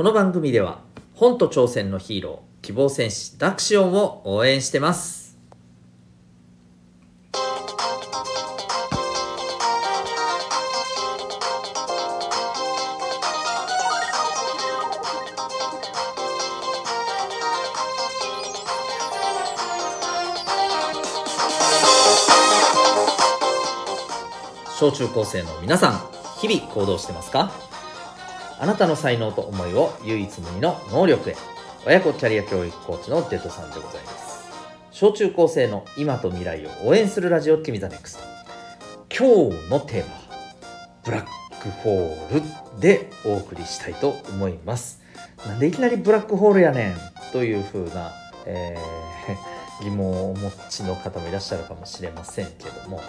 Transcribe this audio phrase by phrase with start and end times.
[0.00, 0.80] この番組では
[1.12, 5.36] 本と挑戦のヒーロー希望戦士ダクシオンを応援してます。
[24.78, 26.00] 小中高生の皆さん
[26.40, 27.69] 日々行動してますか？
[28.62, 31.36] あなたの才能と思いを唯一無二の能力へ。
[31.86, 34.50] 親子キャリア教育コーチのデトさんでございます。
[34.90, 39.24] 小中高生の今と未来を応援するラジオ君 the NEXT。
[39.24, 40.14] 今日のテーマ
[41.06, 42.42] ブラックホール
[42.78, 45.00] でお送りしたいと思います。
[45.46, 46.96] なんでいきなりブラックホールやねん
[47.32, 48.12] という風な、
[48.44, 53.00] えー、疑問をお持ちの方もいらっしゃるかもしれませんけども。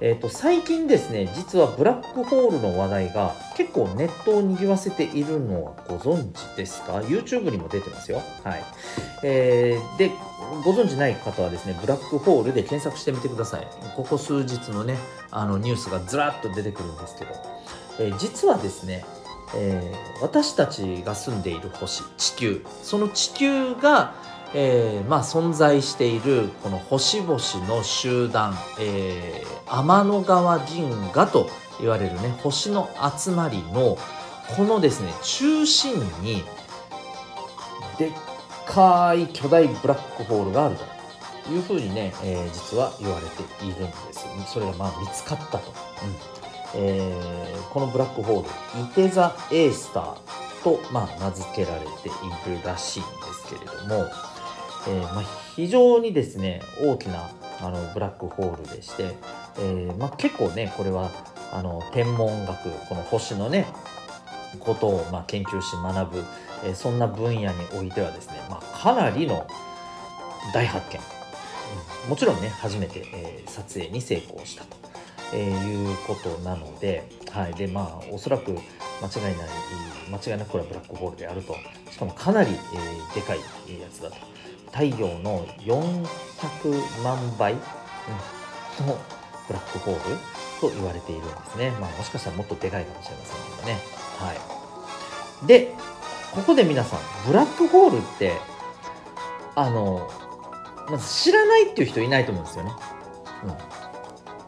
[0.00, 8.22] えーと、最近ですね実はブラックホールの話題が結構ネットを賑わせているのはご存知ですか？YouTube にも出てますよ。
[8.44, 8.64] はい。
[9.24, 10.10] えー、で
[10.64, 13.66] ご存知ない方はですねブラックホールで検索してみてください。
[13.96, 14.96] ここ数日のね
[15.30, 17.32] あのニュースがずらっと出てくるんですけど、
[17.98, 19.04] えー、実はですね
[19.54, 22.64] えー、私たちが住んでいる星地球。
[22.82, 24.14] その地球が
[24.54, 33.98] えー、まあ、存在しているこの星々の集団、えー、天の川銀河と言われるね星の集まりの
[34.56, 36.42] このですね中心に
[37.98, 38.12] でっ
[38.66, 44.26] かい巨大ブラックホールがあるというふうにね、えー、実は言われているんです。
[44.46, 45.72] それがまあ見つかったと、
[46.04, 46.38] うん。
[46.74, 50.16] えー、このブラックホールイテザ・エースター
[50.62, 54.06] と、まあ、名付けられているらしいんですけれども、
[54.86, 55.24] えー、まあ、
[55.56, 59.14] 非常にですね大きなあのブラックホールでして、
[59.58, 61.10] えー、まあ、結構ねこれは
[61.52, 63.66] あの天文学この星のね
[64.60, 66.24] ことをま研究し学ぶ、
[66.64, 69.46] えー、そんな分野においてはですね、まあ、かなりの
[70.54, 71.00] 大発見、
[72.04, 74.76] うん、もちろんね初めて、えー、撮影に成功したと、
[75.34, 77.54] えー、いうことなので,、はい。
[77.54, 78.56] でまあ、おそらく
[79.00, 79.48] 間違いない
[80.10, 81.56] 間違いなくこれはブラックホールであると
[81.90, 83.44] しかもかなり、え、でかいや
[83.92, 84.16] つだと。
[84.70, 87.54] 太陽の400万倍、
[88.86, 88.98] の
[89.46, 90.16] ブラックホール
[90.60, 91.70] と言われているんですね。
[91.80, 93.78] まあ、もしかしたらもっとでかいかもしれませんけどね。
[94.18, 94.34] は
[95.42, 95.46] い。
[95.46, 95.74] で、
[96.34, 98.34] ここで皆さん、ブラックホールって、
[99.54, 100.08] あの、
[100.90, 102.72] まず知らないっていう人いないと思うんですよね。
[103.44, 103.67] うん。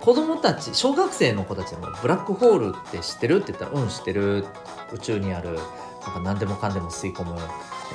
[0.01, 4.47] 子供たち、小学生の子たちもブラックホールって知ってるって言ったら、うん、知ってる。
[4.93, 7.39] 宇宙にある、なんか何でもかんでも吸い込む、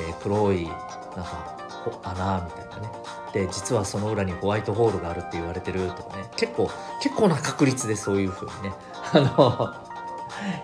[0.07, 1.57] えー、黒い、なんか
[2.03, 2.89] 穴みたいなね。
[3.33, 6.25] で実はその裏にホワイトホールがあるって言われてるとかね。
[6.37, 6.71] 結構
[7.03, 8.75] 結構な確率でそういうふうにね。
[9.11, 9.73] あの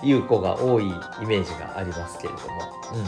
[0.04, 2.46] 言う子が多いイメージがありますけれども、
[2.94, 3.04] うん。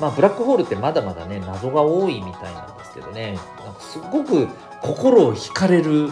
[0.00, 3.38] まあ、ブラックホールってまだまだね謎が多いみたいなんですけどね。
[3.64, 4.48] なんかすごく
[4.82, 6.10] 心を惹かれる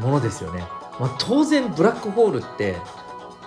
[0.00, 0.64] ものですよね、
[1.00, 2.76] まあ、当然ブラックホールって、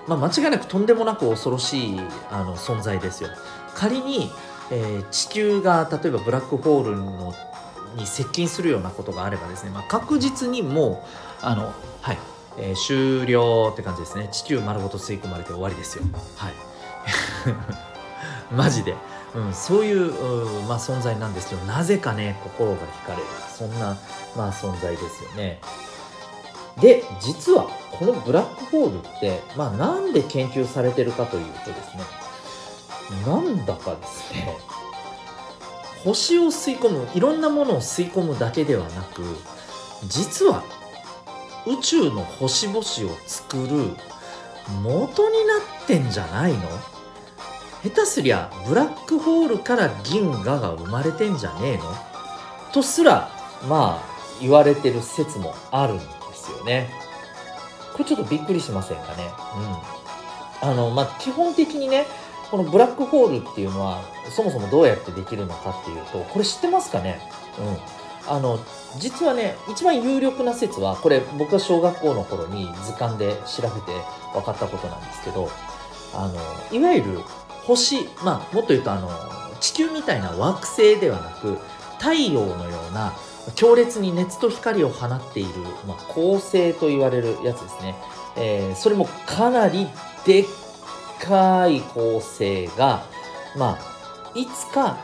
[0.08, 2.00] まあ、間違いなくとんでもなく恐ろしい
[2.32, 3.30] あの存在ですよ。
[3.76, 4.32] 仮に
[4.72, 7.34] えー、地球が例えばブラックホールの
[7.96, 11.04] に接近するようなことがあればですね、まあ、確実にも
[11.42, 12.18] うあの、はい
[12.58, 14.28] えー、終了って感じですね。
[14.32, 16.04] 地球丸ごと吸い込まれて終わりですよ。
[16.36, 16.54] はい。
[18.54, 18.96] マジで、
[19.34, 20.12] うん、そういう
[20.64, 23.24] まあ、存在なんですけどなぜかね心が惹かれる。
[23.56, 23.98] そんな、
[24.36, 25.60] まあ、存在ですよね。
[26.82, 32.04] で実はこのブラックホールって、まあ、なんで研究されてるかというとですね
[33.26, 34.58] なんだかですね
[36.04, 39.24] 星を吸い込むいろんなものを吸い込むだけではなく
[40.08, 40.64] 実は
[41.66, 42.84] 宇宙の星々を
[43.26, 43.96] 作る
[44.84, 46.60] 元になってんじゃないの？
[47.84, 51.84] 下手すりゃブラックホールから銀河が生まれてんじゃねえの？
[52.74, 53.30] とすら
[53.70, 56.00] まあ言われてる説もあるん
[56.48, 56.90] ですよね。
[57.94, 59.32] これちょっとびっくりしませんかね？
[60.62, 60.70] うん。
[60.70, 62.06] あの、まあ、基本的にね、
[62.52, 67.20] このブラックホールっていうのはそもそもどうやってできるのかっていうとこれ知ってますかね？
[67.60, 67.78] うん
[68.28, 68.60] あの
[68.98, 73.92] 実はね一番有力な説はこれ僕が小学校の頃に図鑑で調べて
[74.34, 75.50] 分かったことなんですけど
[76.12, 76.34] あの
[76.76, 77.20] いわゆる
[77.66, 79.12] 星まあもっと言うとあの
[79.60, 81.60] 地球みたいな惑星ではなく
[82.00, 83.14] 太陽のような
[83.54, 85.50] 強烈に熱と光を放っている、
[85.88, 87.96] まあ、恒星と言われるやつですね、
[88.36, 89.88] えー、それもかなり
[90.26, 90.46] でっ
[91.22, 93.06] かい恒星が、
[93.58, 94.98] まあ、いつか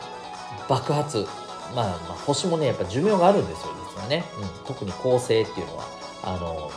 [0.68, 1.26] 爆発、
[1.74, 1.96] まあ、まあ、
[2.26, 4.24] 星もね、やっぱ寿命があるんですよ、実はね。
[4.40, 5.84] うん、特に恒星っていうのは、
[6.24, 6.70] あの、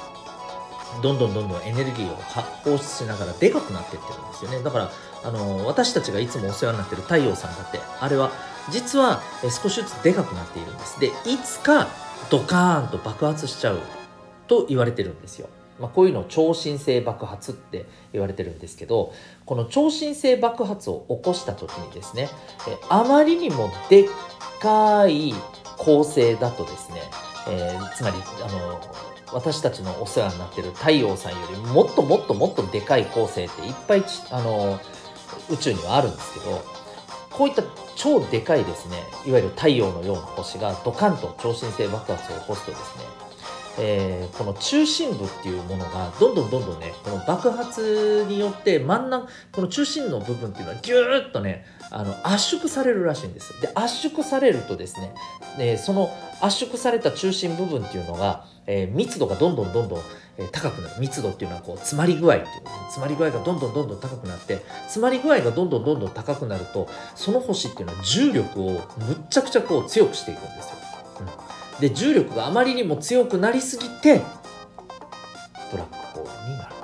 [1.02, 2.16] どんどんどんどんエネルギーを
[2.64, 4.64] 放出しながらでかくなってってるんですよね。
[4.64, 4.92] だから
[5.24, 8.32] あの私たちがいつもお世話になってる太陽さんだってあれは
[8.70, 11.00] 実は少しずつでかくなっているんです。
[11.00, 11.88] でいつか
[12.30, 13.80] ドカーンと爆発しちゃう
[14.48, 15.50] と言われてるんですよ。
[15.80, 19.12] まあ、こういうのを超新星爆発って言われてるんですけど
[19.46, 22.30] この超新星爆発を起こした時にですね
[22.88, 24.10] あまりにもでっ
[24.62, 25.34] かい
[25.78, 27.02] 恒星だとですね、
[27.50, 28.80] えー、つまりあの
[29.34, 34.80] 私たちのお世話になってる太陽さんよりもっともっともっとでかい恒星っていっぱいあの
[35.50, 36.64] 宇宙にはあるんですけど
[37.32, 37.64] こういった
[37.96, 43.25] 超でかいですねいわゆる太陽のような星がドカンと超新星爆発を起こすとですね
[43.78, 53.60] えー、この中心部っていうものがどんどんどんどんねこの爆発によって真ん中この中心の部分っていうのはギューッとねあの圧縮されるらしいんです。
[53.62, 55.14] で圧縮されるとですね、
[55.60, 56.10] えー、その
[56.42, 60.00] 圧縮された中心部分っていうのが、えー、密度がどんどんどんどん、
[60.52, 61.00] 高くなる。
[61.00, 62.50] 密度っていうのはこう詰まり具合っていう
[62.88, 68.82] 詰まり具合がどんどんどんどん高くなって詰まり具合がどんどんどんどん高くなるとその星っていうのは重力をむっ
[69.30, 70.76] ちゃくちゃこう強くしていくんですよ、
[71.80, 74.22] で重力があまりにも強くなりすぎて
[75.72, 76.76] ブラックホールになる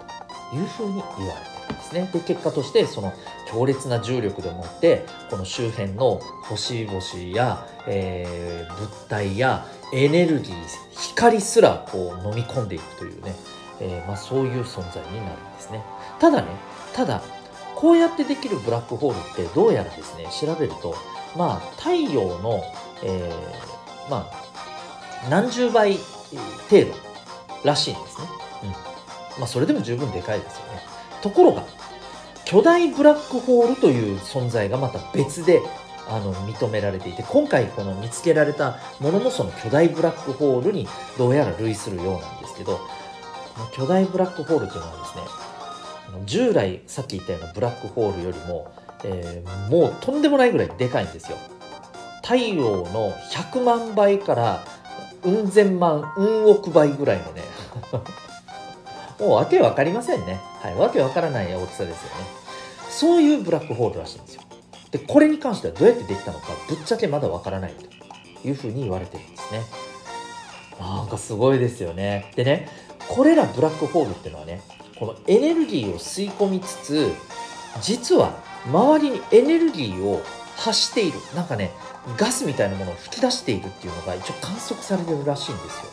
[0.50, 2.10] というふうに言われてるんですね。
[2.14, 3.14] で結果としてその
[3.50, 7.02] 強烈な重力でもってこの周辺の星々
[7.36, 10.56] や、えー、物体やエネルギー
[10.98, 13.36] 光すらこう飲み込んでいくというね、
[13.80, 15.84] えー、まあ、そういう存在になるんですね。
[16.20, 16.48] ただね
[16.94, 17.22] ただ
[17.76, 20.96] こうやってできるブラックホールってどうやらですね調べると
[21.36, 22.62] まあ太陽の、
[23.04, 24.51] えー、まあ
[25.30, 25.98] 何十倍
[26.70, 26.94] 程度
[27.64, 28.28] らしいんですね。
[28.64, 28.70] うん。
[28.70, 28.78] ま
[29.44, 30.82] あ、それでも十分でかいですよね。
[31.22, 31.64] ところが、
[32.46, 35.62] 巨大ブラックホールという存在がまた別で
[36.10, 40.86] あの認められていて今回この見つけられたものもその巨大ブラックホールに
[41.18, 42.78] どうやら類するようなんですけど
[43.56, 48.74] この巨大ブラックホールというのはですね従来さっき言ったようなブラックホールよりも、
[49.06, 51.38] えー、もうとんでもないぐらいでかいんですよ
[52.22, 54.64] 太陽の100万倍から
[55.24, 57.44] うん千万、うん億倍ぐらいのね
[59.20, 60.40] もうわけわかりませんね。
[60.62, 62.42] はい、わけわからない大きさですよね。
[62.90, 64.42] そういうブラックホールらしいんですよ。
[64.90, 67.74] で、これに関してはどうやってできたのか、ぶっちゃけまだわからない
[68.42, 69.62] というふうに言われてるんですね。
[70.80, 72.32] なんかすごいですよね。
[72.36, 72.68] でね、
[73.08, 74.62] これらブラックホールっていうのはね、
[75.00, 77.12] このエネルギーを吸い込みつつ、
[77.82, 78.34] 実は
[78.66, 80.22] 周りにエネルギーを
[80.62, 81.20] 発している。
[81.36, 81.72] なんかね、
[82.18, 85.92] ガスみたいなものを吹き出しているっていうのが一応観測されてるらしいんですよ。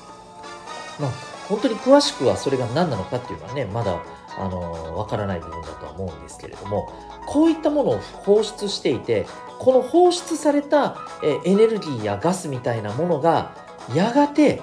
[1.00, 1.10] まあ、
[1.48, 4.00] 本当に詳しくはそれが何なのかっていうのはね、まだ
[4.38, 6.92] あのわからない部分だとは思うんですけれども、
[7.26, 9.26] こういったものを放出していて、
[9.58, 13.54] この放出されたえエネルギーやガスみたいなものが、
[13.94, 14.62] やがて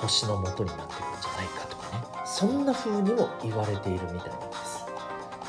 [0.00, 4.86] 星の元になってくるんじゃないかとかね、そんな風にも言われているみたいなんです。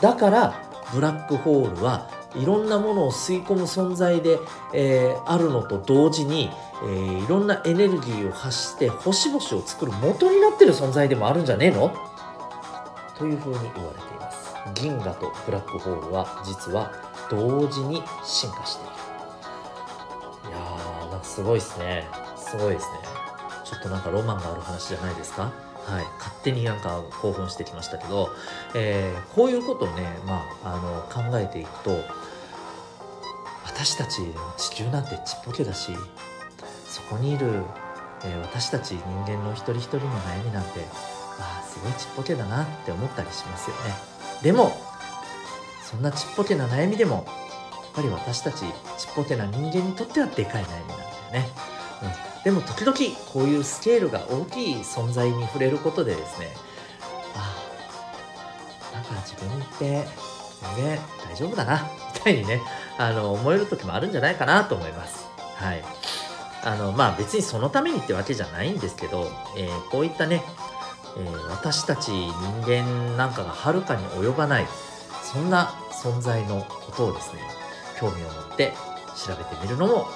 [0.02, 0.54] だから、
[0.94, 4.40] ブラックホールはいろんなものを吸い込む存在で、
[4.74, 6.52] えー、あるのと同時に、
[6.84, 11.94] えー、いろんなエネルギーを発して星々を作る元になってる存在でもあるんじゃねえの？
[13.18, 14.56] というふうに言われています。
[14.76, 16.92] 銀河とブラックホールは実は
[17.30, 20.52] 同時に進化している。
[20.52, 22.08] いやーなんかすごいですね。
[22.38, 23.00] すごいですね。
[23.66, 25.52] ちょっとなんかロマンがある話じゃないですか？
[25.90, 28.30] はい、勝手になんか興奮してきましたけど、
[28.76, 31.98] えー、こういうことをね、まあ、あの考えていくと
[33.66, 34.22] 私たち
[34.58, 35.94] 地球なんてちっぽけだし
[36.88, 37.64] そこにいる、
[38.24, 40.86] えー、私たち人間の一人一人の悩みなんて
[41.40, 43.94] あすごいちっぽけだなって思ったりしますよね。
[44.44, 44.72] でも
[45.84, 47.26] そんなちっぽけな悩みでもやっ
[47.96, 48.66] ぱり私たちちっ
[49.16, 51.50] ぽけな人間にとってはでかい悩みなんだよね、
[52.04, 52.29] うん。
[52.44, 52.98] でも時々
[53.32, 56.48] こういうスケールが大きい存在に触れることでですね
[57.36, 57.56] あ
[58.94, 60.06] なんか自分って
[60.76, 62.62] 全然大丈夫だなみたいにね
[62.98, 65.26] あの思える時もあるんじゃないかなと思います。
[65.56, 65.84] はい。
[66.64, 70.44] あのまあ別にそのためにってわけじゃないんですけど、えー、こういったね、
[71.18, 72.34] えー、私たち人
[72.66, 74.68] 間なんかがはるかに及ばない
[75.24, 77.42] そんな存在のことをですね
[78.00, 78.74] 興味を持って
[79.16, 80.08] 調べてみるのも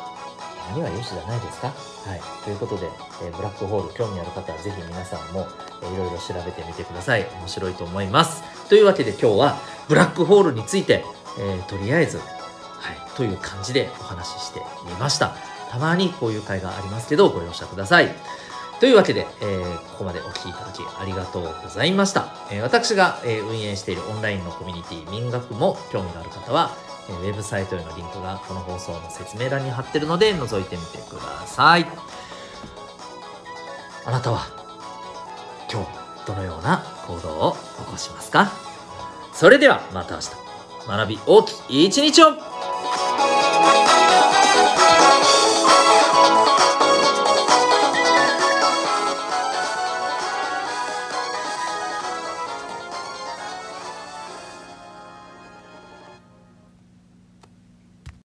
[0.71, 1.67] には良しじゃないですか？
[1.67, 2.89] はい、ということで、
[3.21, 5.47] えー、ブラックホール興味ある方はぜひ皆さんも、
[5.81, 7.27] えー、いろいろ調べてみてください。
[7.39, 8.41] 面白いと思います。
[8.69, 11.03] というわけで今日はブラックホールについて、
[11.39, 15.35] えー、とりあえず、はい、という感じでお話ししてみました。
[15.69, 18.13] たまにこういう会がありますけどご容赦ください。
[18.79, 22.27] というわけで、えー、ここまでお聴きいただきありがとうございました。
[22.51, 26.71] えー、私が、えー、運営しているオンラインのコミュニティ民学も興味がある方は、
[27.09, 31.85] ウェブサイトへのリンクがこの放送の説明欄に貼ってるので覗いてみてください。
[34.05, 34.47] あなたは
[35.71, 35.89] 今日
[36.27, 38.51] どのような行動を起こしますか？
[39.33, 40.29] それではまた明日。
[40.85, 42.52] 学び大きい一日を。